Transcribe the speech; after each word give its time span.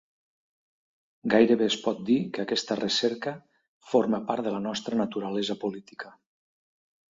Gairebé 1.33 1.67
es 1.71 1.77
pot 1.83 1.99
dir 2.07 2.17
que 2.37 2.41
aquesta 2.45 2.79
recerca 2.81 3.35
forma 3.93 4.23
part 4.33 4.49
de 4.49 4.57
la 4.57 4.65
nostra 4.67 5.01
naturalesa 5.05 5.61
política. 5.67 6.19